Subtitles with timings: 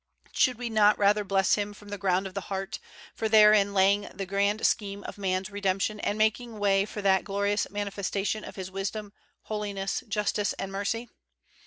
[0.33, 2.79] Should we not rather bless Him from the ground of the heart,
[3.13, 7.23] for therein lay ing the grand scheme of man's redemption and making way for that
[7.23, 11.07] glorious manifestation of His wisdom, holiness, justice, and mercy?